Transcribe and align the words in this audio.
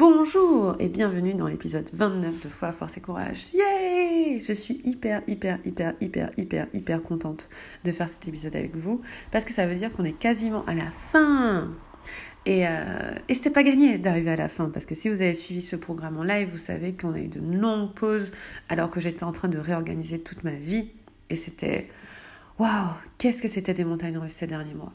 Bonjour 0.00 0.76
et 0.78 0.88
bienvenue 0.88 1.34
dans 1.34 1.46
l'épisode 1.46 1.86
29 1.92 2.44
de 2.44 2.48
Foi, 2.48 2.72
Force 2.72 2.96
et 2.96 3.02
Courage. 3.02 3.48
Yay 3.52 4.40
Je 4.40 4.54
suis 4.54 4.80
hyper, 4.82 5.20
hyper, 5.26 5.58
hyper, 5.62 5.92
hyper, 6.00 6.30
hyper, 6.38 6.68
hyper 6.72 7.02
contente 7.02 7.50
de 7.84 7.92
faire 7.92 8.08
cet 8.08 8.26
épisode 8.26 8.56
avec 8.56 8.74
vous 8.74 9.02
parce 9.30 9.44
que 9.44 9.52
ça 9.52 9.66
veut 9.66 9.74
dire 9.74 9.92
qu'on 9.92 10.06
est 10.06 10.18
quasiment 10.18 10.64
à 10.64 10.72
la 10.72 10.90
fin. 10.90 11.68
Et, 12.46 12.66
euh, 12.66 13.12
et 13.28 13.34
c'était 13.34 13.50
pas 13.50 13.62
gagné 13.62 13.98
d'arriver 13.98 14.30
à 14.30 14.36
la 14.36 14.48
fin 14.48 14.70
parce 14.70 14.86
que 14.86 14.94
si 14.94 15.10
vous 15.10 15.20
avez 15.20 15.34
suivi 15.34 15.60
ce 15.60 15.76
programme 15.76 16.16
en 16.16 16.22
live, 16.22 16.48
vous 16.50 16.56
savez 16.56 16.94
qu'on 16.94 17.12
a 17.12 17.18
eu 17.18 17.28
de 17.28 17.38
longues 17.38 17.92
pauses 17.92 18.32
alors 18.70 18.90
que 18.90 19.00
j'étais 19.00 19.24
en 19.24 19.32
train 19.32 19.48
de 19.48 19.58
réorganiser 19.58 20.18
toute 20.18 20.44
ma 20.44 20.52
vie 20.52 20.92
et 21.28 21.36
c'était 21.36 21.88
waouh, 22.58 22.94
qu'est-ce 23.18 23.42
que 23.42 23.48
c'était 23.48 23.74
des 23.74 23.84
montagnes 23.84 24.16
russes 24.16 24.32
ces 24.32 24.46
derniers 24.46 24.72
mois. 24.72 24.94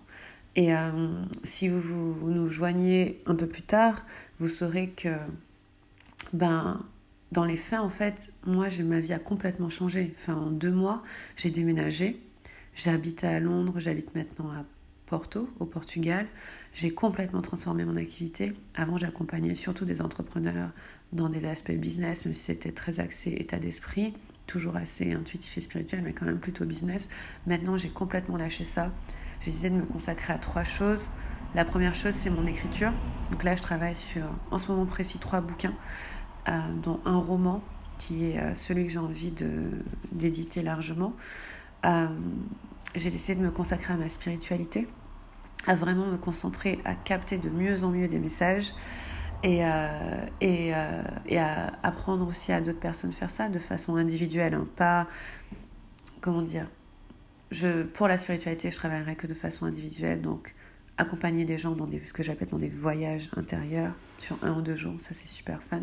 Et 0.56 0.74
euh, 0.74 1.24
si 1.44 1.68
vous, 1.68 2.14
vous, 2.14 2.32
nous 2.32 2.50
joignez 2.50 3.21
un 3.26 3.36
peu 3.36 3.48
plus 3.48 3.62
tard, 3.62 4.04
vous 4.40 4.48
saurez 4.48 4.89
que, 4.89 5.16
ben, 6.34 6.82
dans 7.32 7.46
les 7.46 7.57
faits, 7.57 7.79
en 7.79 7.89
fait, 7.89 8.32
moi, 8.46 8.68
ma 8.84 9.00
vie 9.00 9.14
a 9.14 9.20
complètement 9.20 9.70
changé. 9.70 10.15
En 10.28 10.52
deux 10.52 10.71
mois, 10.71 11.04
j'ai 11.36 11.52
déménagé. 11.52 12.21
Habité 12.86 13.28
à 13.28 13.39
Londres, 13.39 13.76
j'habite 13.78 14.14
maintenant 14.15 14.52
à 14.52 14.65
Porto, 15.06 15.50
au 15.60 15.65
Portugal. 15.65 16.28
J'ai 16.74 16.92
complètement 16.92 17.42
transformé 17.42 17.86
mon 17.86 17.96
activité. 17.96 18.54
Avant, 18.76 18.98
j'accompagnais 18.98 19.56
surtout 19.56 19.86
des 19.86 20.01
entrepreneurs 20.01 20.71
dans 21.14 21.29
des 21.29 21.46
aspects 21.46 21.71
business, 21.71 22.26
même 22.26 22.34
si 22.34 22.42
c'était 22.42 22.71
très 22.71 23.00
axé 23.00 23.32
état 23.40 23.60
d'esprit, 23.60 24.14
toujours 24.46 24.76
assez 24.76 25.14
intuitif 25.14 25.57
et 25.57 25.62
spirituel, 25.62 26.01
mais 26.04 26.14
quand 26.14 26.26
même 26.26 26.40
plutôt 26.40 26.65
business. 26.65 27.10
Maintenant, 27.48 27.78
j'ai 27.78 27.90
complètement 27.90 28.37
lâché 28.37 28.65
ça 28.65 28.92
j'ai 29.46 29.52
décidé 29.52 29.70
de 29.70 29.76
me 29.76 29.86
consacrer 29.86 30.34
à 30.34 30.40
trois 30.40 30.64
choses. 30.64 31.08
La 31.54 31.66
première 31.66 31.94
chose, 31.94 32.16
c'est 32.16 32.31
mon 32.31 32.48
écriture. 32.48 32.92
Donc 33.31 33.44
là, 33.44 33.56
je 33.56 33.62
travaille 33.62 33.95
sur, 33.95 34.23
en 34.50 34.58
ce 34.58 34.72
moment 34.72 34.88
précis, 34.88 35.20
trois 35.20 35.40
bouquins, 35.40 35.73
euh, 36.50 36.59
dont 36.84 37.00
un 37.06 37.18
roman 37.18 37.62
qui 38.00 38.32
est 38.32 38.40
euh, 38.40 38.56
celui 38.56 38.86
que 38.86 38.92
j'ai 38.92 39.00
envie 39.00 39.34
d'éditer 40.12 40.64
largement. 40.64 41.14
Euh, 41.86 42.08
j'ai 42.96 43.12
décidé 43.12 43.36
de 43.36 43.46
me 43.46 43.52
consacrer 43.52 43.94
à 43.94 43.98
ma 43.98 44.10
spiritualité, 44.10 44.88
à 45.68 45.76
vraiment 45.76 46.08
me 46.08 46.18
concentrer, 46.18 46.80
à 46.84 46.96
capter 46.96 47.38
de 47.38 47.50
mieux 47.50 47.84
en 47.84 47.90
mieux 47.90 48.08
des 48.08 48.20
messages 48.20 48.74
et, 49.44 49.62
et, 50.42 50.74
et 51.28 51.40
à 51.40 51.74
apprendre 51.84 52.28
aussi 52.28 52.52
à 52.52 52.62
d'autres 52.62 52.80
personnes 52.80 53.12
faire 53.12 53.30
ça 53.30 53.48
de 53.50 53.59
façon 53.59 53.96
individuelle, 53.96 54.56
hein. 54.56 54.66
pas, 54.76 55.08
comment 56.22 56.42
dire, 56.42 56.68
je, 57.52 57.84
pour 57.84 58.08
la 58.08 58.18
spiritualité, 58.18 58.72
je 58.72 58.76
travaillerai 58.76 59.16
que 59.16 59.28
de 59.28 59.34
façon 59.34 59.66
individuelle, 59.66 60.22
donc 60.22 60.54
accompagner 60.98 61.46
des 61.46 61.58
gens 61.58 61.76
dans 61.76 61.88
des, 61.88 62.04
ce 62.04 62.14
que 62.14 62.24
j'appelle 62.24 62.48
dans 62.50 62.60
des 62.60 62.70
voyages 62.70 63.30
intérieurs 63.36 63.94
sur 64.20 64.38
un 64.44 64.58
ou 64.58 64.62
deux 64.62 64.76
jours, 64.76 64.96
ça 65.02 65.14
c'est 65.14 65.28
super 65.28 65.62
fun. 65.64 65.82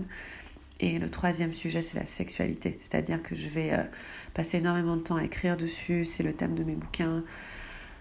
Et 0.81 0.99
le 0.99 1.11
troisième 1.11 1.53
sujet, 1.53 1.83
c'est 1.83 1.99
la 1.99 2.07
sexualité, 2.07 2.79
c'est-à-dire 2.81 3.23
que 3.23 3.37
je 3.37 3.49
vais 3.49 3.73
euh, 3.73 3.85
passer 4.35 4.59
énormément 4.59 4.97
de 4.97 5.03
temps 5.03 5.17
à 5.17 5.25
écrire 5.25 5.57
dessus, 5.57 6.05
c'est 6.05 6.23
le 6.23 6.33
thème 6.33 6.55
de 6.55 6.65
mes 6.65 6.75
bouquins, 6.75 7.23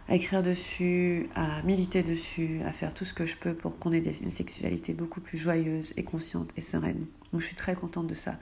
à 0.09 0.16
écrire 0.16 0.42
dessus, 0.42 1.30
à 1.36 1.62
militer 1.62 2.02
dessus, 2.02 2.59
à 2.66 2.72
faire 2.72 2.94
tout 2.94 3.06
ce 3.06 3.14
que 3.14 3.25
je 3.25 3.36
peux 3.38 3.53
pour 3.53 3.78
qu'on 3.78 3.92
ait 3.92 4.00
une 4.00 4.31
sexualité 4.31 4.94
beaucoup 4.94 5.22
plus 5.22 5.38
joyeuse 5.38 5.94
et 5.96 6.03
consciente 6.03 6.50
et 6.58 6.62
sereine. 6.62 7.06
Donc 7.31 7.42
je 7.42 7.46
suis 7.46 7.56
très 7.56 7.75
contente 7.75 8.08
de 8.08 8.16
ça. 8.16 8.40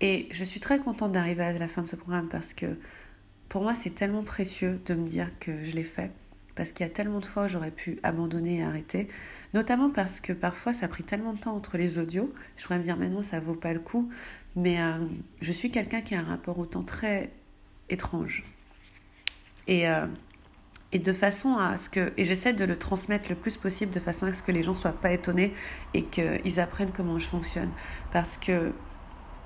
Et 0.00 0.28
je 0.30 0.44
suis 0.44 0.60
très 0.60 0.78
contente 0.78 1.12
d'arriver 1.12 1.42
à 1.42 1.52
la 1.52 1.68
fin 1.68 1.82
de 1.82 1.88
ce 1.88 1.96
programme 1.96 2.28
parce 2.28 2.54
que 2.54 2.78
pour 3.50 3.62
moi, 3.62 3.74
c'est 3.74 3.90
tellement 3.90 4.22
précieux 4.22 4.80
de 4.86 4.94
me 4.94 5.06
dire 5.06 5.28
que 5.40 5.64
je 5.64 5.72
l'ai 5.72 5.84
fait, 5.84 6.12
parce 6.54 6.70
qu'il 6.70 6.86
y 6.86 6.88
a 6.88 6.92
tellement 6.92 7.18
de 7.18 7.26
fois 7.26 7.44
où 7.44 7.48
j'aurais 7.48 7.72
pu 7.72 7.98
abandonner 8.04 8.58
et 8.58 8.62
arrêter, 8.62 9.08
notamment 9.54 9.90
parce 9.90 10.20
que 10.20 10.32
parfois 10.32 10.72
ça 10.72 10.86
a 10.86 10.88
pris 10.88 11.02
tellement 11.02 11.32
de 11.32 11.40
temps 11.40 11.54
entre 11.54 11.76
les 11.76 11.98
audios, 11.98 12.32
je 12.56 12.62
pourrais 12.64 12.78
me 12.78 12.84
dire 12.84 12.96
maintenant 12.96 13.22
ça 13.22 13.40
vaut 13.40 13.54
pas 13.54 13.72
le 13.72 13.80
coup, 13.80 14.08
mais 14.54 14.80
euh, 14.80 14.98
je 15.42 15.50
suis 15.50 15.72
quelqu'un 15.72 16.00
qui 16.00 16.14
a 16.14 16.20
un 16.20 16.24
rapport 16.24 16.60
au 16.60 16.64
temps 16.64 16.84
très 16.84 17.30
étrange. 17.88 18.44
Et, 19.66 19.88
euh, 19.88 20.06
et 20.92 21.00
de 21.00 21.12
façon 21.12 21.56
à 21.56 21.76
ce 21.76 21.90
que. 21.90 22.12
Et 22.16 22.24
j'essaie 22.24 22.52
de 22.52 22.64
le 22.64 22.78
transmettre 22.78 23.28
le 23.30 23.34
plus 23.34 23.56
possible 23.56 23.92
de 23.92 24.00
façon 24.00 24.26
à 24.26 24.30
ce 24.30 24.42
que 24.44 24.52
les 24.52 24.62
gens 24.62 24.76
soient 24.76 24.92
pas 24.92 25.12
étonnés 25.12 25.54
et 25.94 26.04
qu'ils 26.04 26.60
apprennent 26.60 26.92
comment 26.96 27.18
je 27.18 27.26
fonctionne. 27.26 27.70
Parce 28.12 28.36
que 28.36 28.72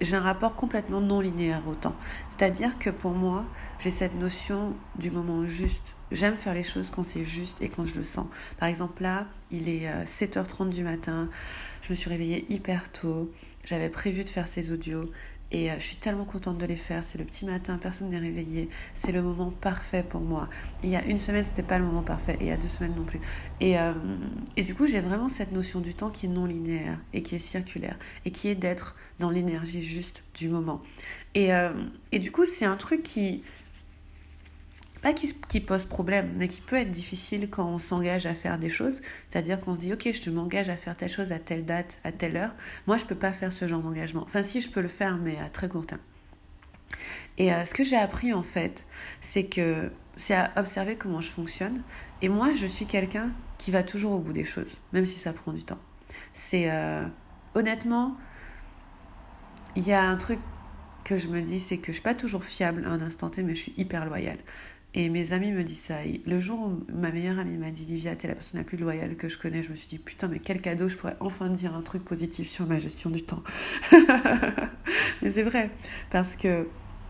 j'ai 0.05 0.17
un 0.17 0.21
rapport 0.21 0.55
complètement 0.55 1.01
non 1.01 1.21
linéaire 1.21 1.63
au 1.69 1.75
temps. 1.75 1.97
C'est-à-dire 2.31 2.79
que 2.79 2.91
pour 2.91 3.13
moi, 3.13 3.45
j'ai 3.81 3.91
cette 3.91 4.15
notion 4.15 4.75
du 4.99 5.11
moment 5.11 5.47
juste. 5.47 5.97
J'aime 6.13 6.37
faire 6.37 6.55
les 6.55 6.63
choses 6.63 6.91
quand 6.91 7.05
c'est 7.05 7.25
juste 7.25 7.61
et 7.61 7.69
quand 7.69 7.87
je 7.87 7.95
le 7.95 8.05
sens. 8.05 8.27
Par 8.59 8.69
exemple, 8.69 9.03
là, 9.03 9.27
il 9.51 9.69
est 9.69 9.89
7h30 10.05 10.69
euh, 10.69 10.71
du 10.71 10.85
matin. 10.85 11.29
Je 11.83 11.91
me 11.91 11.95
suis 11.97 12.09
réveillée 12.09 12.47
hyper 12.49 12.91
tôt. 12.93 13.33
J'avais 13.65 13.89
prévu 13.89 14.25
de 14.25 14.29
faire 14.29 14.47
ces 14.47 14.73
audios. 14.73 15.11
Et 15.55 15.71
euh, 15.71 15.75
je 15.79 15.85
suis 15.85 15.97
tellement 15.97 16.25
contente 16.25 16.59
de 16.59 16.67
les 16.67 16.77
faire. 16.77 17.05
C'est 17.05 17.17
le 17.17 17.25
petit 17.25 17.47
matin, 17.47 17.79
personne 17.81 18.11
n'est 18.11 18.19
réveillé. 18.19 18.69
C'est 18.95 19.13
le 19.13 19.23
moment 19.23 19.53
parfait 19.53 20.03
pour 20.03 20.21
moi. 20.21 20.49
il 20.83 20.91
y 20.91 20.97
a 20.97 21.05
une 21.05 21.19
semaine, 21.19 21.47
c'était 21.47 21.63
pas 21.63 21.79
le 21.79 21.85
moment 21.85 22.03
parfait. 22.03 22.37
Et 22.41 22.45
il 22.45 22.49
y 22.49 22.51
a 22.51 22.57
deux 22.57 22.69
semaines 22.69 22.95
non 22.97 23.05
plus. 23.05 23.21
Et, 23.61 23.79
euh, 23.79 23.93
du 24.57 24.75
coup, 24.75 24.89
j'ai 24.89 25.01
vraiment 25.01 25.29
cette 25.29 25.53
notion 25.53 25.79
du 25.79 25.95
temps 25.95 26.11
qui 26.11 26.27
est 26.27 26.29
non 26.29 26.45
linéaire 26.45 26.99
et 27.13 27.23
qui 27.23 27.37
est 27.37 27.39
circulaire. 27.39 27.97
Et 28.25 28.33
qui 28.33 28.49
est 28.49 28.57
d'être 28.57 28.97
dans 29.21 29.31
l'énergie 29.31 29.85
juste 29.85 30.25
du 30.35 30.49
moment. 30.49 30.83
Et, 31.37 31.55
euh, 31.55 31.71
et 32.11 32.19
du 32.19 32.33
coup, 32.33 32.47
c'est 32.47 32.65
un 32.65 32.77
truc 32.77 33.05
qui, 33.05 33.45
pas 35.05 35.13
qui, 35.13 35.61
pose 35.61 35.85
problème, 35.85 36.33
mais 36.39 36.49
qui 36.49 36.63
peut 36.63 36.77
être 36.77 36.91
difficile 36.91 37.51
quand 37.51 37.67
on 37.67 37.77
s'engage 37.77 38.25
à 38.25 38.35
faire 38.35 38.59
des 38.59 38.71
choses. 38.71 39.03
C'est-à-dire 39.29 39.61
qu'on 39.61 39.75
se 39.75 39.81
dit, 39.81 39.93
ok, 39.93 40.09
je 40.11 40.31
m'engage 40.31 40.71
à 40.71 40.79
faire 40.79 40.97
telle 40.97 41.11
chose 41.11 41.31
à 41.31 41.39
telle 41.39 41.67
date, 41.67 41.99
à 42.05 42.11
telle 42.11 42.39
heure. 42.39 42.55
Moi, 42.87 42.97
je 42.97 43.05
peux 43.05 43.15
pas 43.15 43.33
faire 43.33 43.53
ce 43.53 43.69
genre 43.69 43.83
d'engagement. 43.83 44.23
Enfin, 44.23 44.43
si, 44.43 44.63
je 44.63 44.71
peux 44.71 44.81
le 44.81 44.89
faire, 44.89 45.19
mais 45.19 45.37
à 45.39 45.51
très 45.51 45.69
court 45.69 45.85
terme. 45.85 46.01
Et 47.37 47.53
euh, 47.53 47.67
ce 47.67 47.75
que 47.75 47.85
j'ai 47.85 47.99
appris, 47.99 48.33
en 48.33 48.43
fait, 48.43 48.87
c'est 49.21 49.45
que 49.45 49.93
c'est 50.17 50.35
à 50.35 50.53
observer 50.57 50.97
comment 50.97 51.21
je 51.21 51.29
fonctionne. 51.29 51.83
Et 52.23 52.31
moi, 52.31 52.55
je 52.55 52.67
suis 52.67 52.87
quelqu'un 52.87 53.31
qui 53.59 53.71
va 53.71 53.83
toujours 53.83 54.13
au 54.13 54.21
bout 54.21 54.33
des 54.33 54.47
choses, 54.47 54.81
même 54.95 55.05
si 55.05 55.19
ça 55.19 55.35
prend 55.35 55.53
du 55.53 55.65
temps. 55.65 55.81
C'est 56.33 56.71
euh, 56.71 57.05
honnêtement, 57.55 58.17
il 59.77 59.87
y 59.87 59.93
a 59.93 60.03
un 60.03 60.17
truc 60.17 60.39
que 61.05 61.19
je 61.19 61.29
me 61.29 61.43
dis, 61.43 61.61
c'est 61.61 61.77
que 61.77 61.89
je 61.89 61.93
suis 61.93 62.03
pas 62.03 62.15
toujours 62.15 62.43
fiable 62.43 62.87
à 62.87 62.89
un 62.89 63.03
instant 63.03 63.29
T, 63.29 63.43
mais 63.43 63.55
je 63.55 63.61
suis 63.61 63.75
hyper 63.77 64.07
loyale. 64.07 64.39
Et 64.97 65.09
mes 65.09 65.33
amis 65.33 65.51
me 65.51 65.65
disent 65.65 65.81
ça. 65.81 65.97
le 66.25 66.41
jour 66.41 66.61
où 66.61 66.85
ma 66.93 67.11
meilleure 67.11 67.39
amie 67.41 67.57
m'a 67.57 67.71
dit 67.71 67.85
Livia, 67.85 68.15
t'es 68.15 68.29
la 68.29 68.35
personne 68.35 68.61
la 68.61 68.65
plus 68.65 68.77
loyale 68.77 69.17
que 69.17 69.29
je 69.29 69.37
connais, 69.37 69.65
je 69.65 69.71
me 69.71 69.77
suis 69.77 69.89
dit 69.89 69.99
putain, 69.99 70.29
mais 70.29 70.39
quel 70.39 70.61
cadeau, 70.61 70.89
je 70.89 70.97
pourrais 70.97 71.17
enfin 71.19 71.49
dire 71.49 71.75
un 71.75 71.83
truc 71.83 72.05
positif 72.05 72.49
sur 72.49 72.67
ma 72.67 72.79
gestion 72.79 73.11
du 73.11 73.23
temps. 73.23 73.43
mais 75.23 75.33
c'est 75.33 75.43
vrai, 75.43 75.71
parce 76.11 76.37
que 76.37 76.69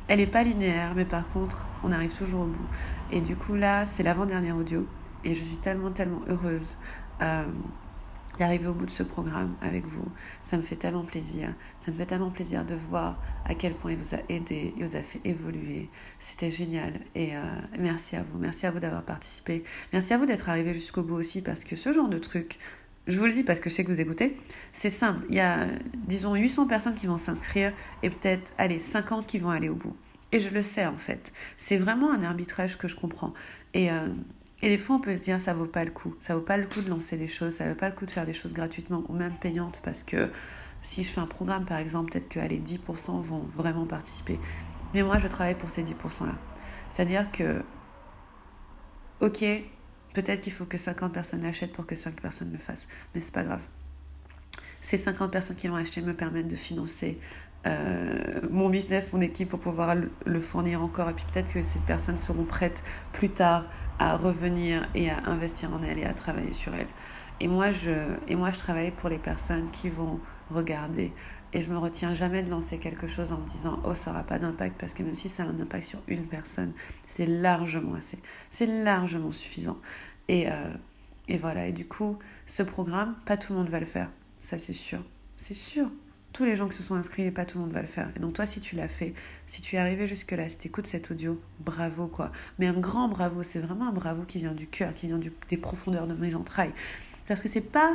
elle 0.08 0.18
n'est 0.18 0.26
pas 0.26 0.42
linéaire, 0.42 0.94
mais 0.94 1.04
par 1.04 1.30
contre, 1.32 1.66
on 1.82 1.92
arrive 1.92 2.12
toujours 2.12 2.42
au 2.42 2.46
bout. 2.46 2.66
Et 3.12 3.20
du 3.20 3.36
coup, 3.36 3.54
là, 3.54 3.84
c'est 3.84 4.02
l'avant-dernier 4.02 4.52
audio, 4.52 4.86
et 5.22 5.34
je 5.34 5.44
suis 5.44 5.58
tellement, 5.58 5.90
tellement 5.90 6.22
heureuse. 6.26 6.76
Euh, 7.20 7.44
d'arriver 8.38 8.66
au 8.66 8.74
bout 8.74 8.86
de 8.86 8.90
ce 8.90 9.02
programme 9.02 9.54
avec 9.60 9.86
vous. 9.86 10.06
Ça 10.42 10.56
me 10.56 10.62
fait 10.62 10.76
tellement 10.76 11.04
plaisir. 11.04 11.54
Ça 11.84 11.90
me 11.90 11.96
fait 11.96 12.06
tellement 12.06 12.30
plaisir 12.30 12.64
de 12.64 12.74
voir 12.74 13.20
à 13.44 13.54
quel 13.54 13.74
point 13.74 13.92
il 13.92 13.98
vous 13.98 14.14
a 14.14 14.18
aidé, 14.28 14.74
il 14.76 14.84
vous 14.84 14.96
a 14.96 15.02
fait 15.02 15.20
évoluer. 15.24 15.88
C'était 16.20 16.50
génial. 16.50 16.94
Et 17.14 17.36
euh, 17.36 17.42
merci 17.78 18.16
à 18.16 18.22
vous. 18.22 18.38
Merci 18.38 18.66
à 18.66 18.70
vous 18.70 18.80
d'avoir 18.80 19.02
participé. 19.02 19.64
Merci 19.92 20.14
à 20.14 20.18
vous 20.18 20.26
d'être 20.26 20.48
arrivé 20.48 20.74
jusqu'au 20.74 21.02
bout 21.02 21.14
aussi 21.14 21.42
parce 21.42 21.64
que 21.64 21.76
ce 21.76 21.92
genre 21.92 22.08
de 22.08 22.18
truc, 22.18 22.58
je 23.06 23.18
vous 23.18 23.26
le 23.26 23.32
dis 23.32 23.44
parce 23.44 23.60
que 23.60 23.68
je 23.68 23.74
sais 23.74 23.84
que 23.84 23.92
vous 23.92 24.00
écoutez, 24.00 24.36
c'est 24.72 24.90
simple. 24.90 25.24
Il 25.28 25.36
y 25.36 25.40
a, 25.40 25.66
disons, 25.94 26.34
800 26.34 26.66
personnes 26.66 26.94
qui 26.94 27.06
vont 27.06 27.18
s'inscrire 27.18 27.72
et 28.02 28.10
peut-être, 28.10 28.52
allez, 28.58 28.78
50 28.78 29.26
qui 29.26 29.38
vont 29.38 29.50
aller 29.50 29.68
au 29.68 29.74
bout. 29.74 29.94
Et 30.32 30.40
je 30.40 30.48
le 30.50 30.62
sais 30.62 30.86
en 30.86 30.96
fait. 30.96 31.32
C'est 31.58 31.76
vraiment 31.76 32.12
un 32.12 32.24
arbitrage 32.24 32.76
que 32.76 32.88
je 32.88 32.96
comprends. 32.96 33.34
Et 33.72 33.90
euh, 33.90 34.08
et 34.64 34.70
des 34.70 34.78
fois, 34.78 34.96
on 34.96 34.98
peut 34.98 35.14
se 35.14 35.20
dire, 35.20 35.38
ça 35.42 35.52
vaut 35.52 35.66
pas 35.66 35.84
le 35.84 35.90
coup. 35.90 36.14
Ça 36.20 36.34
vaut 36.34 36.40
pas 36.40 36.56
le 36.56 36.64
coup 36.64 36.80
de 36.80 36.88
lancer 36.88 37.18
des 37.18 37.28
choses, 37.28 37.56
ça 37.56 37.68
vaut 37.68 37.74
pas 37.74 37.90
le 37.90 37.94
coup 37.94 38.06
de 38.06 38.10
faire 38.10 38.24
des 38.24 38.32
choses 38.32 38.54
gratuitement 38.54 39.04
ou 39.10 39.12
même 39.12 39.34
payantes 39.34 39.78
parce 39.84 40.02
que 40.02 40.30
si 40.80 41.04
je 41.04 41.10
fais 41.10 41.20
un 41.20 41.26
programme, 41.26 41.66
par 41.66 41.76
exemple, 41.76 42.12
peut-être 42.12 42.30
que 42.30 42.40
les 42.40 42.60
10% 42.60 43.22
vont 43.22 43.46
vraiment 43.54 43.84
participer. 43.84 44.40
Mais 44.94 45.02
moi, 45.02 45.18
je 45.18 45.28
travaille 45.28 45.54
pour 45.54 45.68
ces 45.68 45.82
10%-là. 45.82 46.32
C'est-à-dire 46.90 47.30
que, 47.30 47.62
ok, 49.20 49.44
peut-être 50.14 50.40
qu'il 50.40 50.52
faut 50.54 50.64
que 50.64 50.78
50 50.78 51.12
personnes 51.12 51.42
l'achètent 51.42 51.74
pour 51.74 51.84
que 51.84 51.94
5 51.94 52.18
personnes 52.18 52.50
le 52.50 52.58
fassent, 52.58 52.88
mais 53.14 53.20
c'est 53.20 53.34
pas 53.34 53.44
grave. 53.44 53.60
Ces 54.80 54.96
50 54.96 55.30
personnes 55.30 55.56
qui 55.56 55.68
l'ont 55.68 55.76
acheté 55.76 56.00
me 56.00 56.14
permettent 56.14 56.48
de 56.48 56.56
financer 56.56 57.20
euh, 57.66 58.40
mon 58.50 58.68
business, 58.68 59.12
mon 59.12 59.20
équipe 59.20 59.48
pour 59.48 59.60
pouvoir 59.60 59.94
le 60.24 60.40
fournir 60.40 60.82
encore. 60.82 61.10
Et 61.10 61.14
puis 61.14 61.24
peut-être 61.32 61.52
que 61.52 61.62
ces 61.62 61.78
personnes 61.80 62.18
seront 62.18 62.44
prêtes 62.44 62.82
plus 63.12 63.30
tard 63.30 63.64
à 63.98 64.16
revenir 64.16 64.88
et 64.94 65.10
à 65.10 65.18
investir 65.26 65.72
en 65.72 65.82
elle 65.82 65.98
et 65.98 66.04
à 66.04 66.14
travailler 66.14 66.52
sur 66.52 66.74
elle. 66.74 66.88
Et 67.40 67.48
moi, 67.48 67.70
je, 67.70 67.90
et 68.28 68.36
moi, 68.36 68.50
je 68.52 68.58
travaille 68.58 68.90
pour 68.90 69.08
les 69.08 69.18
personnes 69.18 69.70
qui 69.72 69.88
vont 69.88 70.20
regarder. 70.50 71.12
Et 71.52 71.62
je 71.62 71.70
me 71.70 71.78
retiens 71.78 72.14
jamais 72.14 72.42
de 72.42 72.50
lancer 72.50 72.78
quelque 72.78 73.06
chose 73.06 73.30
en 73.32 73.38
me 73.38 73.48
disant 73.48 73.80
oh 73.84 73.94
ça 73.94 74.10
n'aura 74.10 74.24
pas 74.24 74.40
d'impact 74.40 74.76
parce 74.78 74.92
que 74.92 75.04
même 75.04 75.14
si 75.14 75.28
ça 75.28 75.44
a 75.44 75.46
un 75.46 75.60
impact 75.60 75.86
sur 75.86 76.00
une 76.08 76.26
personne, 76.26 76.72
c'est 77.06 77.26
largement 77.26 77.94
assez, 77.94 78.18
c'est 78.50 78.66
largement 78.66 79.30
suffisant. 79.30 79.78
Et, 80.26 80.50
euh, 80.50 80.72
et 81.28 81.38
voilà. 81.38 81.68
Et 81.68 81.72
du 81.72 81.86
coup, 81.86 82.18
ce 82.46 82.64
programme, 82.64 83.14
pas 83.24 83.36
tout 83.36 83.52
le 83.52 83.60
monde 83.60 83.68
va 83.68 83.78
le 83.78 83.86
faire, 83.86 84.10
ça 84.40 84.58
c'est 84.58 84.72
sûr. 84.72 85.00
C'est 85.36 85.54
sûr. 85.54 85.90
Tous 86.34 86.44
les 86.44 86.56
gens 86.56 86.68
qui 86.68 86.76
se 86.76 86.82
sont 86.82 86.96
inscrits, 86.96 87.22
et 87.22 87.30
pas 87.30 87.46
tout 87.46 87.58
le 87.58 87.64
monde 87.64 87.72
va 87.72 87.80
le 87.80 87.86
faire. 87.86 88.10
Donc 88.20 88.34
toi, 88.34 88.44
si 88.44 88.60
tu 88.60 88.76
l'as 88.76 88.88
fait, 88.88 89.14
si 89.46 89.62
tu 89.62 89.76
es 89.76 89.78
arrivé 89.78 90.06
jusque-là, 90.06 90.48
si 90.50 90.58
tu 90.58 90.68
écoutes 90.68 90.86
cet 90.86 91.10
audio, 91.10 91.40
bravo 91.60 92.08
quoi. 92.08 92.32
Mais 92.58 92.66
un 92.66 92.78
grand 92.78 93.08
bravo, 93.08 93.42
c'est 93.42 93.60
vraiment 93.60 93.88
un 93.88 93.92
bravo 93.92 94.24
qui 94.24 94.40
vient 94.40 94.52
du 94.52 94.66
cœur, 94.66 94.92
qui 94.92 95.06
vient 95.06 95.20
des 95.48 95.56
profondeurs 95.56 96.06
de 96.06 96.14
mes 96.14 96.34
entrailles. 96.34 96.72
Parce 97.26 97.40
que 97.40 97.48
c'est 97.48 97.62
pas 97.62 97.92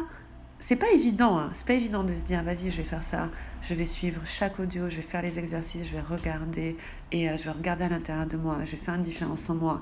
c'est 0.59 0.75
pas 0.75 0.91
évident, 0.91 1.38
hein. 1.39 1.50
c'est 1.53 1.65
pas 1.65 1.74
évident 1.74 2.03
de 2.03 2.13
se 2.13 2.21
dire 2.21 2.44
vas-y 2.44 2.69
je 2.69 2.77
vais 2.77 2.83
faire 2.83 3.03
ça, 3.03 3.30
je 3.62 3.74
vais 3.74 3.86
suivre 3.86 4.21
chaque 4.25 4.59
audio, 4.59 4.89
je 4.89 4.97
vais 4.97 5.01
faire 5.01 5.21
les 5.21 5.39
exercices, 5.39 5.88
je 5.88 5.94
vais 5.94 6.01
regarder 6.01 6.75
et 7.12 7.30
euh, 7.30 7.38
je 7.38 7.45
vais 7.45 7.51
regarder 7.51 7.86
à 7.86 7.89
l'intérieur 7.89 8.25
de 8.25 8.36
moi, 8.36 8.57
je 8.65 8.71
vais 8.71 8.77
faire 8.77 8.95
une 8.95 9.03
différence 9.03 9.50
en 9.50 9.56
moi 9.56 9.81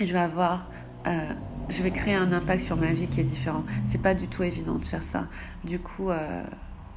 et 0.00 0.06
je 0.06 0.12
vais 0.12 0.18
avoir, 0.18 0.68
euh, 1.06 1.32
je 1.68 1.82
vais 1.82 1.90
créer 1.90 2.14
un 2.14 2.32
impact 2.32 2.62
sur 2.62 2.76
ma 2.76 2.92
vie 2.92 3.06
qui 3.06 3.20
est 3.20 3.24
différent. 3.24 3.64
C'est 3.86 4.02
pas 4.02 4.14
du 4.14 4.28
tout 4.28 4.42
évident 4.42 4.76
de 4.76 4.84
faire 4.84 5.02
ça. 5.02 5.28
Du 5.62 5.78
coup, 5.78 6.10
euh, 6.10 6.42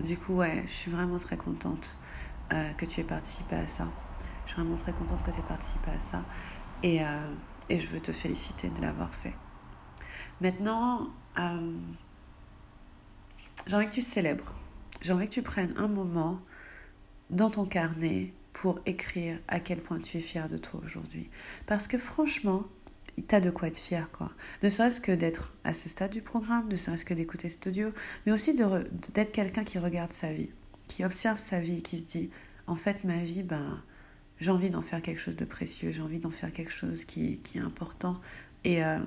du 0.03 0.17
coup 0.17 0.35
ouais, 0.35 0.63
je 0.67 0.71
suis 0.71 0.91
vraiment 0.91 1.17
très 1.17 1.37
contente 1.37 1.95
que 2.77 2.85
tu 2.85 3.01
aies 3.01 3.05
participé 3.05 3.55
à 3.55 3.67
ça. 3.67 3.87
Je 4.45 4.51
suis 4.51 4.61
vraiment 4.61 4.77
très 4.77 4.91
contente 4.91 5.23
que 5.23 5.31
tu 5.31 5.39
aies 5.39 5.47
participé 5.47 5.89
à 5.89 5.99
ça 5.99 6.23
et, 6.83 6.99
et 7.69 7.79
je 7.79 7.87
veux 7.87 7.99
te 7.99 8.11
féliciter 8.11 8.69
de 8.69 8.79
l'avoir 8.79 9.11
fait. 9.15 9.33
Maintenant 10.39 11.09
j'ai 13.65 13.75
envie 13.75 13.87
que 13.87 13.93
tu 13.93 14.01
célèbres. 14.01 14.53
J'ai 15.01 15.13
envie 15.13 15.27
que 15.27 15.33
tu 15.33 15.41
prennes 15.41 15.73
un 15.77 15.87
moment 15.87 16.39
dans 17.29 17.49
ton 17.49 17.65
carnet 17.65 18.33
pour 18.53 18.79
écrire 18.85 19.39
à 19.47 19.59
quel 19.59 19.81
point 19.81 19.99
tu 19.99 20.17
es 20.17 20.21
fier 20.21 20.47
de 20.49 20.57
toi 20.57 20.79
aujourd'hui. 20.85 21.29
Parce 21.65 21.87
que 21.87 21.97
franchement, 21.97 22.63
tu 23.15 23.35
as 23.35 23.41
de 23.41 23.49
quoi 23.49 23.67
être 23.67 23.77
fier, 23.77 24.09
quoi. 24.11 24.31
Ne 24.63 24.69
serait-ce 24.69 24.99
que 24.99 25.11
d'être 25.11 25.53
à 25.63 25.73
ce 25.73 25.89
stade 25.89 26.11
du 26.11 26.21
programme, 26.21 26.67
ne 26.69 26.75
serait-ce 26.75 27.05
que 27.05 27.13
d'écouter 27.13 27.49
cet 27.49 27.67
audio, 27.67 27.89
mais 28.25 28.31
aussi 28.31 28.53
d'être 28.53 29.31
quelqu'un 29.31 29.63
qui 29.63 29.79
regarde 29.79 30.13
sa 30.13 30.33
vie, 30.33 30.49
qui 30.87 31.03
observe 31.05 31.37
sa 31.37 31.59
vie, 31.59 31.81
qui 31.81 31.97
se 31.97 32.03
dit, 32.03 32.29
en 32.67 32.75
fait, 32.75 33.03
ma 33.03 33.17
vie, 33.17 33.43
ben, 33.43 33.81
j'ai 34.39 34.51
envie 34.51 34.69
d'en 34.69 34.81
faire 34.81 35.01
quelque 35.01 35.21
chose 35.21 35.35
de 35.35 35.45
précieux, 35.45 35.91
j'ai 35.91 36.01
envie 36.01 36.19
d'en 36.19 36.31
faire 36.31 36.51
quelque 36.51 36.71
chose 36.71 37.05
qui, 37.05 37.37
qui 37.39 37.57
est 37.57 37.61
important. 37.61 38.19
Et, 38.63 38.83
euh, 38.83 38.99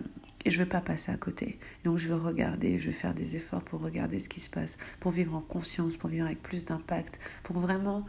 et 0.46 0.50
je 0.50 0.60
ne 0.60 0.64
veux 0.64 0.68
pas 0.68 0.80
passer 0.80 1.10
à 1.10 1.16
côté. 1.16 1.58
Donc 1.84 1.98
je 1.98 2.06
veux 2.06 2.14
regarder, 2.14 2.78
je 2.78 2.86
veux 2.86 2.92
faire 2.92 3.14
des 3.14 3.34
efforts 3.34 3.62
pour 3.62 3.80
regarder 3.80 4.20
ce 4.20 4.28
qui 4.28 4.38
se 4.38 4.48
passe, 4.48 4.78
pour 5.00 5.10
vivre 5.10 5.34
en 5.34 5.40
conscience, 5.40 5.96
pour 5.96 6.08
vivre 6.08 6.24
avec 6.24 6.40
plus 6.40 6.64
d'impact, 6.64 7.18
pour 7.42 7.58
vraiment 7.58 8.06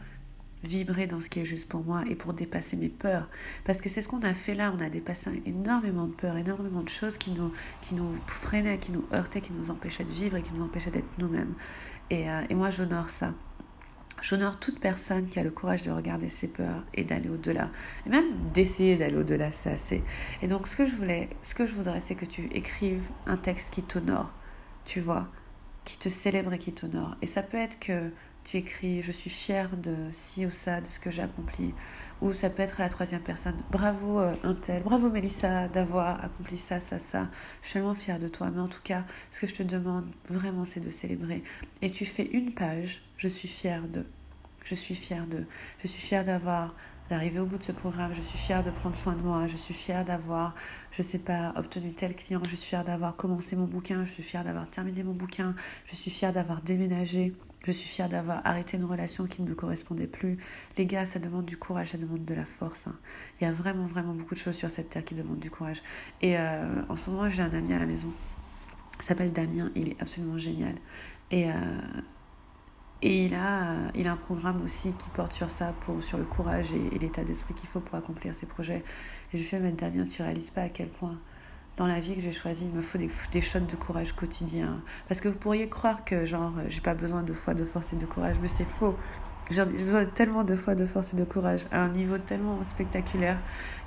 vibrer 0.64 1.06
dans 1.06 1.20
ce 1.20 1.28
qui 1.28 1.40
est 1.40 1.44
juste 1.44 1.68
pour 1.68 1.84
moi 1.84 2.02
et 2.08 2.14
pour 2.14 2.32
dépasser 2.32 2.76
mes 2.76 2.88
peurs. 2.88 3.28
Parce 3.64 3.80
que 3.80 3.88
c'est 3.88 4.02
ce 4.02 4.08
qu'on 4.08 4.22
a 4.22 4.34
fait 4.34 4.54
là, 4.54 4.72
on 4.76 4.80
a 4.80 4.90
dépassé 4.90 5.42
énormément 5.46 6.06
de 6.06 6.14
peurs, 6.14 6.36
énormément 6.36 6.82
de 6.82 6.88
choses 6.88 7.18
qui 7.18 7.30
nous, 7.30 7.52
qui 7.82 7.94
nous 7.94 8.16
freinaient, 8.26 8.78
qui 8.78 8.92
nous 8.92 9.04
heurtaient, 9.12 9.40
qui 9.40 9.52
nous 9.52 9.70
empêchaient 9.70 10.04
de 10.04 10.12
vivre 10.12 10.36
et 10.36 10.42
qui 10.42 10.52
nous 10.54 10.64
empêchaient 10.64 10.90
d'être 10.90 11.18
nous-mêmes. 11.18 11.54
Et, 12.10 12.28
euh, 12.28 12.42
et 12.48 12.54
moi 12.54 12.70
j'honore 12.70 13.10
ça. 13.10 13.34
J'honore 14.20 14.58
toute 14.58 14.80
personne 14.80 15.28
qui 15.28 15.38
a 15.38 15.44
le 15.44 15.50
courage 15.50 15.82
de 15.82 15.90
regarder 15.90 16.28
ses 16.28 16.48
peurs 16.48 16.84
et 16.94 17.04
d'aller 17.04 17.28
au-delà. 17.28 17.70
Et 18.04 18.08
même 18.08 18.26
d'essayer 18.52 18.96
d'aller 18.96 19.16
au-delà, 19.16 19.52
c'est 19.52 19.70
assez. 19.70 20.02
Et 20.42 20.48
donc, 20.48 20.66
ce 20.66 20.74
que 20.74 20.86
je 20.86 20.94
voulais, 20.94 21.28
ce 21.42 21.54
que 21.54 21.66
je 21.66 21.74
voudrais, 21.74 22.00
c'est 22.00 22.16
que 22.16 22.24
tu 22.24 22.46
écrives 22.52 23.04
un 23.26 23.36
texte 23.36 23.72
qui 23.72 23.82
t'honore, 23.82 24.32
tu 24.84 25.00
vois, 25.00 25.28
qui 25.84 25.98
te 25.98 26.08
célèbre 26.08 26.52
et 26.52 26.58
qui 26.58 26.72
t'honore. 26.72 27.16
Et 27.22 27.26
ça 27.26 27.42
peut 27.42 27.58
être 27.58 27.78
que 27.78 28.10
tu 28.48 28.56
écris 28.56 29.02
Je 29.02 29.12
suis 29.12 29.30
fière 29.30 29.76
de 29.76 29.94
ci 30.12 30.46
ou 30.46 30.50
ça, 30.50 30.80
de 30.80 30.88
ce 30.88 30.98
que 30.98 31.10
j'ai 31.10 31.22
accompli. 31.22 31.74
Ou 32.20 32.32
ça 32.32 32.50
peut 32.50 32.62
être 32.62 32.80
la 32.80 32.88
troisième 32.88 33.20
personne 33.20 33.54
Bravo 33.70 34.18
euh, 34.18 34.34
un 34.42 34.54
tel, 34.54 34.82
bravo 34.82 35.08
Mélissa 35.08 35.68
d'avoir 35.68 36.24
accompli 36.24 36.58
ça, 36.58 36.80
ça, 36.80 36.98
ça. 36.98 37.28
Je 37.62 37.68
suis 37.68 37.74
tellement 37.74 37.94
fière 37.94 38.18
de 38.18 38.28
toi. 38.28 38.50
Mais 38.50 38.60
en 38.60 38.68
tout 38.68 38.82
cas, 38.82 39.04
ce 39.30 39.42
que 39.42 39.46
je 39.46 39.54
te 39.54 39.62
demande 39.62 40.06
vraiment, 40.28 40.64
c'est 40.64 40.80
de 40.80 40.90
célébrer. 40.90 41.44
Et 41.82 41.90
tu 41.90 42.04
fais 42.04 42.24
une 42.24 42.52
page 42.52 43.02
Je 43.18 43.28
suis 43.28 43.48
fière 43.48 43.82
de. 43.82 44.04
Je 44.64 44.74
suis 44.74 44.94
fière 44.94 45.26
de. 45.26 45.44
Je 45.82 45.86
suis 45.86 46.00
fière 46.00 46.24
d'avoir 46.24 46.74
d'arriver 47.08 47.38
au 47.40 47.46
bout 47.46 47.58
de 47.58 47.62
ce 47.62 47.72
programme. 47.72 48.12
Je 48.14 48.22
suis 48.22 48.38
fière 48.38 48.62
de 48.62 48.70
prendre 48.70 48.96
soin 48.96 49.14
de 49.14 49.20
moi. 49.20 49.46
Je 49.46 49.56
suis 49.56 49.74
fière 49.74 50.04
d'avoir, 50.04 50.54
je 50.90 51.02
sais 51.02 51.18
pas, 51.18 51.52
obtenu 51.56 51.92
tel 51.92 52.14
client. 52.14 52.40
Je 52.44 52.56
suis 52.56 52.68
fière 52.68 52.84
d'avoir 52.84 53.16
commencé 53.16 53.56
mon 53.56 53.64
bouquin. 53.64 54.04
Je 54.04 54.12
suis 54.12 54.22
fière 54.22 54.44
d'avoir 54.44 54.68
terminé 54.68 55.02
mon 55.02 55.12
bouquin. 55.12 55.54
Je 55.86 55.94
suis 55.94 56.10
fière 56.10 56.32
d'avoir 56.32 56.62
déménagé. 56.62 57.34
Je 57.64 57.72
suis 57.72 57.88
fière 57.88 58.08
d'avoir 58.08 58.46
arrêté 58.46 58.76
une 58.76 58.84
relation 58.84 59.26
qui 59.26 59.42
ne 59.42 59.48
me 59.48 59.54
correspondait 59.54 60.06
plus. 60.06 60.38
Les 60.76 60.86
gars, 60.86 61.06
ça 61.06 61.18
demande 61.18 61.44
du 61.44 61.56
courage, 61.56 61.90
ça 61.90 61.98
demande 61.98 62.24
de 62.24 62.34
la 62.34 62.44
force. 62.44 62.86
Hein. 62.86 62.94
Il 63.40 63.44
y 63.44 63.46
a 63.46 63.52
vraiment, 63.52 63.86
vraiment 63.86 64.14
beaucoup 64.14 64.34
de 64.34 64.40
choses 64.40 64.54
sur 64.54 64.70
cette 64.70 64.90
terre 64.90 65.04
qui 65.04 65.14
demandent 65.14 65.40
du 65.40 65.50
courage. 65.50 65.82
Et 66.22 66.38
euh, 66.38 66.82
en 66.88 66.96
ce 66.96 67.10
moment, 67.10 67.28
j'ai 67.28 67.42
un 67.42 67.52
ami 67.52 67.74
à 67.74 67.78
la 67.78 67.86
maison. 67.86 68.12
Il 69.00 69.04
s'appelle 69.04 69.32
Damien. 69.32 69.70
Il 69.74 69.88
est 69.88 70.00
absolument 70.00 70.38
génial. 70.38 70.76
Et, 71.30 71.50
euh, 71.50 71.52
et 73.02 73.26
il 73.26 73.34
a, 73.34 73.74
il 73.94 74.08
a 74.08 74.12
un 74.12 74.16
programme 74.16 74.62
aussi 74.64 74.92
qui 74.92 75.08
porte 75.10 75.32
sur 75.32 75.50
ça, 75.50 75.72
pour, 75.84 76.02
sur 76.02 76.18
le 76.18 76.24
courage 76.24 76.72
et, 76.72 76.98
l'état 76.98 77.22
d'esprit 77.22 77.54
qu'il 77.54 77.68
faut 77.68 77.80
pour 77.80 77.96
accomplir 77.96 78.34
ses 78.34 78.46
projets. 78.46 78.82
Et 79.32 79.38
je 79.38 79.42
fais, 79.42 79.60
mais 79.60 79.72
Damien, 79.72 80.06
tu 80.06 80.22
réalises 80.22 80.50
pas 80.50 80.62
à 80.62 80.68
quel 80.68 80.88
point 80.88 81.16
dans 81.76 81.86
la 81.86 82.00
vie 82.00 82.16
que 82.16 82.20
j'ai 82.20 82.32
choisie, 82.32 82.64
il 82.64 82.76
me 82.76 82.82
faut 82.82 82.98
des, 82.98 83.08
des 83.30 83.40
shots 83.40 83.60
de 83.60 83.76
courage 83.76 84.12
quotidien. 84.12 84.80
Parce 85.06 85.20
que 85.20 85.28
vous 85.28 85.36
pourriez 85.36 85.68
croire 85.68 86.04
que, 86.04 86.26
genre, 86.26 86.52
j'ai 86.68 86.80
pas 86.80 86.94
besoin 86.94 87.22
de 87.22 87.32
foi, 87.32 87.54
de 87.54 87.64
force 87.64 87.92
et 87.92 87.96
de 87.96 88.04
courage, 88.04 88.34
mais 88.42 88.48
c'est 88.48 88.66
faux. 88.66 88.96
J'ai 89.50 89.64
besoin 89.64 90.04
tellement 90.04 90.42
de 90.42 90.56
foi, 90.56 90.74
de 90.74 90.86
force 90.86 91.14
et 91.14 91.16
de 91.16 91.22
courage 91.22 91.66
à 91.70 91.82
un 91.82 91.88
niveau 91.88 92.18
tellement 92.18 92.62
spectaculaire 92.64 93.38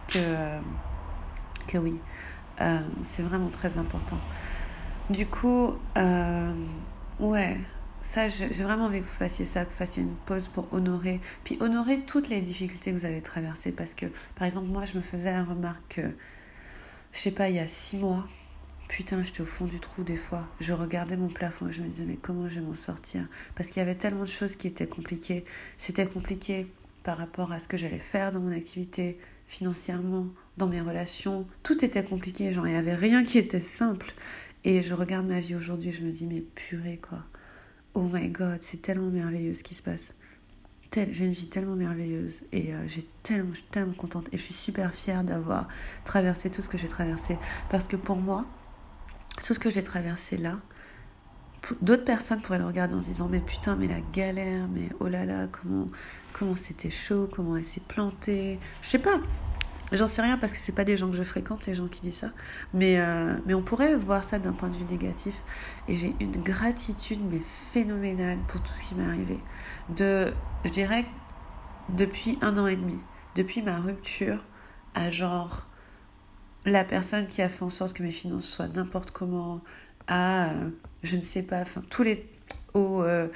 que, 0.08 0.19
que 1.68 1.78
oui, 1.78 2.00
euh, 2.62 2.80
c'est 3.04 3.24
vraiment 3.24 3.50
très 3.50 3.78
important. 3.78 4.18
Du 5.10 5.25
coup, 5.25 5.74
euh, 5.98 6.54
ouais, 7.19 7.60
ça, 8.01 8.30
j'ai 8.30 8.48
vraiment 8.48 8.86
envie 8.86 9.00
que 9.00 9.06
vous 9.06 9.12
fassiez 9.12 9.45
ça, 9.45 9.65
que 9.65 9.69
vous 9.71 9.77
fassiez 9.77 10.03
une 10.03 10.15
pause 10.25 10.48
pour 10.48 10.71
honorer, 10.74 11.19
puis 11.44 11.57
honorer 11.59 12.01
toutes 12.01 12.30
les 12.30 12.42
difficultés 12.42 12.92
que 12.92 12.98
vous 12.98 13.06
avez 13.06 13.21
traversées. 13.21 13.71
Parce 13.71 13.94
que, 13.94 14.07
par 14.36 14.45
exemple, 14.45 14.68
moi, 14.68 14.86
je 14.86 14.98
me 14.98 15.01
faisais 15.01 15.31
la 15.31 15.44
remarque 15.44 15.95
que 15.95 16.12
je 17.13 17.19
sais 17.19 17.31
pas, 17.31 17.50
il 17.50 17.56
y 17.56 17.59
a 17.59 17.68
six 17.68 17.98
mois, 17.98 18.27
putain, 18.88 19.21
j'étais 19.24 19.42
au 19.42 19.45
fond 19.45 19.65
du 19.65 19.80
trou 19.80 20.03
des 20.03 20.15
fois. 20.15 20.48
Je 20.59 20.74
regardais 20.74 21.18
mon 21.18 21.27
plafond 21.27 21.68
et 21.68 21.74
je 21.74 21.81
me 21.81 21.88
disais, 21.88 22.06
mais 22.06 22.18
comment 22.21 22.48
je 22.48 22.56
vais 22.56 22.62
m'en 22.62 22.75
sortir? 22.75 23.27
Parce 23.56 23.69
qu'il 23.69 23.77
y 23.77 23.81
avait 23.81 23.95
tellement 23.95 24.24
de 24.24 24.30
choses 24.30 24.56
qui 24.56 24.68
étaient 24.68 24.88
compliquées. 24.88 25.45
C'était 25.77 26.06
compliqué 26.07 26.68
par 27.03 27.18
rapport 27.18 27.51
à 27.51 27.59
ce 27.59 27.68
que 27.68 27.77
j'allais 27.77 28.00
faire 28.00 28.31
dans 28.31 28.39
mon 28.39 28.51
activité, 28.51 29.18
financièrement, 29.48 30.27
dans 30.57 30.68
mes 30.68 30.81
relations. 30.81 31.48
Tout 31.63 31.83
était 31.83 32.03
compliqué, 32.03 32.53
genre, 32.53 32.68
il 32.68 32.71
n'y 32.71 32.77
avait 32.77 32.95
rien 32.95 33.24
qui 33.24 33.38
était 33.38 33.59
simple. 33.59 34.13
Et 34.63 34.81
je 34.81 34.94
regarde 34.94 35.25
ma 35.25 35.39
vie 35.39 35.56
aujourd'hui 35.56 35.92
je 35.92 36.03
me 36.03 36.12
dis, 36.12 36.25
mais 36.25 36.42
purée, 36.42 37.00
quoi. 37.01 37.19
Oh 37.94 38.04
my 38.12 38.30
god, 38.30 38.60
c'est 38.62 38.82
tellement 38.82 39.10
merveilleux 39.10 39.54
ce 39.54 39.64
qui 39.64 39.76
se 39.76 39.84
passe. 39.84 40.13
J'ai 40.94 41.25
une 41.25 41.32
vie 41.32 41.48
tellement 41.48 41.75
merveilleuse 41.75 42.42
et 42.51 42.74
euh, 42.74 42.88
j'ai 42.88 43.06
tellement, 43.24 43.51
je 43.51 43.60
suis 43.60 43.68
tellement 43.68 43.94
contente 43.94 44.27
et 44.34 44.38
je 44.38 44.44
suis 44.44 44.54
super 44.54 44.94
fière 44.94 45.24
d'avoir 45.24 45.68
traversé 46.04 46.50
tout 46.50 46.62
ce 46.62 46.68
que 46.68 46.77
j'ai 46.77 46.89
traversé. 46.89 47.38
Parce 47.70 47.88
que 47.88 47.96
pour 47.96 48.18
moi, 48.18 48.46
tout 49.46 49.54
ce 49.54 49.60
que 49.60 49.70
j'ai 49.70 49.84
traversé 49.84 50.38
là, 50.38 50.60
d'autres 51.82 52.04
personnes 52.04 52.42
pourraient 52.42 52.60
le 52.60 52.65
regarder 52.65 52.94
en 52.94 53.01
se 53.01 53.08
disant 53.08 53.27
mais 53.30 53.39
putain 53.39 53.75
mais 53.75 53.88
la 53.88 54.01
galère, 54.13 54.68
mais 54.68 54.89
oh 55.00 55.08
là 55.08 55.25
là 55.25 55.48
comment 55.48 55.89
comment 56.34 56.56
c'était 56.56 56.89
chaud, 56.89 57.30
comment 57.32 57.56
elle 57.56 57.65
s'est 57.65 57.82
plantée, 57.88 58.60
je 58.82 58.89
sais 58.89 59.00
pas, 59.00 59.20
J'en 59.91 60.07
sais 60.07 60.21
rien 60.21 60.38
parce 60.38 60.53
que 60.53 60.60
c'est 60.60 60.71
pas 60.71 60.86
des 60.86 60.95
gens 60.95 61.10
que 61.10 61.17
je 61.17 61.24
fréquente, 61.24 61.65
les 61.65 61.75
gens 61.75 61.88
qui 61.88 62.00
disent 62.01 62.15
ça. 62.15 62.31
Mais, 62.74 63.00
euh, 63.00 63.36
mais 63.45 63.53
on 63.53 63.62
pourrait 63.62 63.95
voir 63.95 64.24
ça 64.24 64.39
d'un 64.39 64.53
point 64.53 64.69
de 64.69 64.77
vue 64.77 64.86
négatif. 64.86 65.36
Et 65.89 65.98
j'ai 65.98 66.15
une 66.21 66.41
gratitude, 66.41 67.19
mais 67.29 67.41
phénoménale 67.74 68.38
pour 68.48 68.62
tout 68.62 68.74
ce 68.74 68.83
qui 68.83 68.95
m'est 68.95 69.05
arrivé. 69.05 69.39
De, 69.89 70.33
je 70.63 70.69
dirais, 70.69 71.05
depuis 71.89 72.38
un 72.41 72.57
an 72.57 72.67
et 72.67 72.77
demi, 72.77 73.00
depuis 73.36 73.62
ma 73.62 73.79
rupture, 73.79 74.43
à 74.95 75.10
genre 75.10 75.67
la 76.65 76.86
personne 76.86 77.27
qui 77.27 77.41
a 77.41 77.50
fait 77.50 77.63
en 77.63 77.69
sorte 77.69 77.93
que 77.93 78.03
mes 78.03 78.12
finances 78.12 78.45
soient 78.45 78.67
n'importe 78.67 79.12
comment, 79.12 79.62
à, 80.07 80.51
euh, 80.51 80.69
je 81.03 81.17
ne 81.17 81.21
sais 81.21 81.41
pas, 81.41 81.62
enfin, 81.62 81.81
tous 81.89 82.03
les 82.03 82.29
aux 82.74 83.03
euh, 83.03 83.27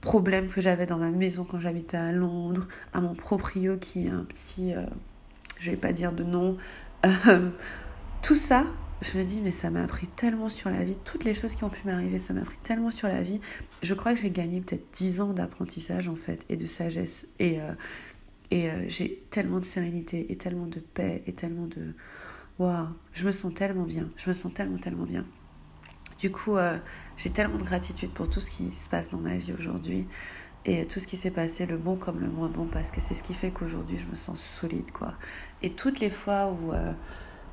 problèmes 0.00 0.48
que 0.48 0.60
j'avais 0.60 0.86
dans 0.86 0.98
ma 0.98 1.10
maison 1.10 1.44
quand 1.44 1.58
j'habitais 1.58 1.96
à 1.96 2.12
Londres, 2.12 2.68
à 2.92 3.00
mon 3.00 3.14
proprio 3.14 3.78
qui 3.78 4.06
est 4.06 4.10
un 4.10 4.24
petit 4.24 4.72
je 5.58 5.70
vais 5.70 5.76
pas 5.76 5.92
dire 5.92 6.12
de 6.12 6.24
nom. 6.24 6.56
Euh, 7.04 7.50
tout 8.22 8.34
ça, 8.34 8.66
je 9.02 9.18
me 9.18 9.24
dis, 9.24 9.40
mais 9.40 9.50
ça 9.50 9.70
m'a 9.70 9.82
appris 9.82 10.06
tellement 10.06 10.48
sur 10.48 10.70
la 10.70 10.84
vie. 10.84 10.96
Toutes 11.04 11.24
les 11.24 11.34
choses 11.34 11.54
qui 11.54 11.64
ont 11.64 11.68
pu 11.68 11.86
m'arriver, 11.86 12.18
ça 12.18 12.32
m'a 12.32 12.40
appris 12.40 12.58
tellement 12.62 12.90
sur 12.90 13.08
la 13.08 13.22
vie. 13.22 13.40
Je 13.82 13.94
crois 13.94 14.14
que 14.14 14.20
j'ai 14.20 14.30
gagné 14.30 14.60
peut-être 14.60 14.86
10 14.94 15.20
ans 15.20 15.32
d'apprentissage, 15.32 16.08
en 16.08 16.16
fait, 16.16 16.44
et 16.48 16.56
de 16.56 16.66
sagesse. 16.66 17.26
Et, 17.38 17.60
euh, 17.60 17.72
euh, 18.52 18.84
j'ai 18.88 19.22
tellement 19.30 19.58
de 19.58 19.64
sérénité, 19.64 20.30
et 20.32 20.36
tellement 20.36 20.66
de 20.66 20.80
paix, 20.80 21.22
et 21.26 21.32
tellement 21.32 21.66
de. 21.66 21.94
Waouh, 22.58 22.86
je 23.12 23.26
me 23.26 23.32
sens 23.32 23.52
tellement 23.52 23.84
bien. 23.84 24.08
Je 24.16 24.28
me 24.28 24.34
sens 24.34 24.54
tellement, 24.54 24.78
tellement 24.78 25.04
bien. 25.04 25.24
Du 26.20 26.30
coup, 26.30 26.56
j'ai 27.16 27.30
tellement 27.30 27.58
de 27.58 27.64
gratitude 27.64 28.10
pour 28.10 28.30
tout 28.30 28.40
ce 28.40 28.48
qui 28.48 28.72
se 28.72 28.88
passe 28.88 29.10
dans 29.10 29.18
ma 29.18 29.36
vie 29.36 29.52
aujourd'hui 29.52 30.06
et 30.66 30.86
tout 30.86 30.98
ce 30.98 31.06
qui 31.06 31.16
s'est 31.16 31.30
passé, 31.30 31.66
le 31.66 31.76
bon 31.76 31.96
comme 31.96 32.20
le 32.20 32.28
moins 32.28 32.48
bon, 32.48 32.66
parce 32.66 32.90
que 32.90 33.00
c'est 33.00 33.14
ce 33.14 33.22
qui 33.22 33.34
fait 33.34 33.50
qu'aujourd'hui 33.50 33.98
je 33.98 34.06
me 34.06 34.16
sens 34.16 34.40
solide, 34.40 34.90
quoi. 34.92 35.14
Et 35.62 35.70
toutes 35.70 36.00
les 36.00 36.10
fois 36.10 36.50
où 36.50 36.72
euh, 36.72 36.92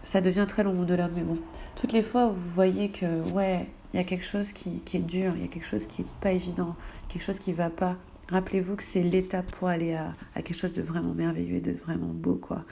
ça 0.04 0.22
devient 0.22 0.46
très 0.48 0.64
long 0.64 0.84
de 0.84 0.96
mais 0.96 1.22
bon, 1.22 1.38
toutes 1.76 1.92
les 1.92 2.04
fois 2.04 2.28
où 2.28 2.34
vous 2.34 2.50
voyez 2.54 2.90
que, 2.90 3.22
ouais, 3.32 3.68
il 3.94 3.98
y 3.98 4.00
a 4.00 4.04
quelque 4.04 4.26
chose 4.26 4.52
qui, 4.54 4.80
qui 4.80 4.98
est 4.98 5.02
dur, 5.02 5.34
il 5.36 5.42
y 5.42 5.46
a 5.46 5.48
quelque 5.48 5.68
chose 5.68 5.86
qui 5.86 6.02
n'est 6.02 6.08
pas 6.22 6.32
évident, 6.32 6.76
quelque 7.10 7.24
chose 7.24 7.40
qui 7.40 7.52
ne 7.52 7.58
va 7.58 7.70
pas. 7.70 7.98
Rappelez-vous 8.30 8.78
que 8.78 8.84
c'est 8.84 9.04
l'étape 9.04 9.52
pour 9.52 9.68
aller 9.68 9.94
à, 9.94 10.16
à, 10.36 10.42
quelque 10.42 10.58
chose 10.58 10.74
de 10.74 10.82
vraiment 10.82 11.14
merveilleux 11.14 11.58
et 11.58 11.62
de 11.62 11.74
vraiment 11.74 12.08
beau, 12.08 12.36
quoi. 12.36 12.64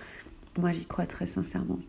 Moi, 0.58 0.72
j'y 0.72 0.86
crois 0.86 1.06
très 1.06 1.28
sincèrement. 1.28 1.80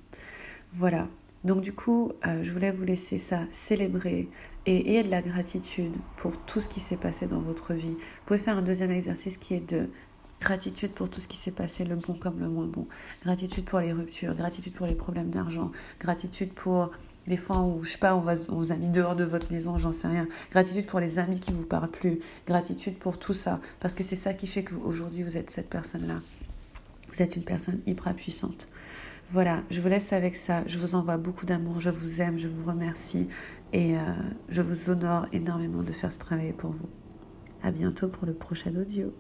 Voilà. 0.73 1.07
Donc, 1.45 1.61
du 1.61 1.73
coup, 1.73 2.13
euh, 2.27 2.43
je 2.43 2.51
voulais 2.53 2.73
vous 2.73 2.85
laisser 2.85 3.19
ça, 3.19 3.43
célébrer 3.53 4.29
et 4.71 4.91
ayez 4.91 5.03
de 5.03 5.11
la 5.11 5.23
gratitude 5.23 5.95
pour 6.17 6.37
tout 6.47 6.61
ce 6.61 6.69
qui 6.69 6.81
s'est 6.81 6.97
passé 6.97 7.27
dans 7.27 7.41
votre 7.41 7.75
vie. 7.75 7.89
Vous 7.89 8.27
pouvez 8.27 8.39
faire 8.39 8.57
un 8.57 8.63
deuxième 8.63 8.91
exercice 8.91 9.37
qui 9.37 9.55
est 9.55 9.69
de 9.69 9.89
Gratitude 10.41 10.93
pour 10.93 11.11
tout 11.11 11.21
ce 11.21 11.29
qui 11.29 11.37
s'est 11.37 11.51
passé, 11.51 11.85
le 11.85 11.97
bon 11.97 12.15
comme 12.15 12.41
le 12.41 12.49
moins 12.49 12.67
bon. 12.67 12.87
Gratitude 13.23 13.67
pour 13.67 13.81
les 13.81 13.93
ruptures, 13.93 14.35
gratitude 14.35 14.73
pour 14.73 14.87
les 14.87 14.95
problèmes 14.95 15.29
d'argent, 15.29 15.71
gratitude 16.01 16.53
pour 16.55 16.91
les 17.27 17.37
fois 17.37 17.61
où, 17.61 17.85
je 17.85 17.91
sais 17.91 17.99
pas, 17.99 18.15
on, 18.15 18.23
vous 18.49 18.73
a 18.73 18.77
mis 18.77 18.89
dehors 18.89 19.15
de 19.15 19.25
votre 19.25 19.53
maison, 19.53 19.77
j'en 19.77 19.93
sais 19.93 20.09
rien. 20.09 20.27
Gratitude 20.51 20.87
pour 20.87 20.99
les 20.99 21.19
amis 21.19 21.41
qui 21.41 21.53
vous 21.53 21.65
parlent 21.65 21.91
plus. 21.91 22.21
Gratitude 22.47 22.99
pour 22.99 23.19
tout 23.19 23.35
ça. 23.35 23.61
Parce 23.81 23.95
que 23.95 24.03
c'est 24.03 24.17
ça 24.17 24.33
qui 24.33 24.47
fait 24.47 24.65
qu'aujourd'hui, 24.65 25.23
vous 25.23 25.37
êtes 25.37 25.51
cette 25.51 25.69
personne-là. 25.69 26.21
Vous 27.13 27.21
êtes 27.21 27.37
une 27.37 27.45
personne 27.45 27.81
hyper 27.87 28.15
puissante. 28.15 28.67
Voilà, 29.33 29.63
je 29.71 29.81
vous 29.81 29.89
laisse 29.89 30.13
avec 30.15 30.35
ça. 30.35 30.65
Je 30.67 30.79
vous 30.79 30.95
envoie 30.95 31.19
beaucoup 31.19 31.45
d'amour. 31.45 31.81
Je 31.81 31.91
vous 31.91 32.23
aime, 32.23 32.39
je 32.39 32.49
vous 32.49 32.65
remercie. 32.65 33.29
Et 33.73 33.97
euh, 33.97 34.01
je 34.49 34.63
vous 34.63 34.91
honore 34.91 35.27
énormément 35.33 35.83
de 35.83 35.93
faire 35.93 36.11
ce 36.11 36.19
travail 36.19 36.53
pour 36.53 36.71
vous. 36.71 36.89
À 37.63 37.71
bientôt 37.71 38.09
pour 38.09 38.27
le 38.27 38.35
prochain 38.35 38.75
audio. 38.75 39.13